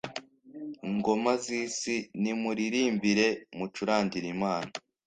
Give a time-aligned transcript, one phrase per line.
[0.95, 4.73] ngoma z'isi, nimuririmbire, mucurangire imana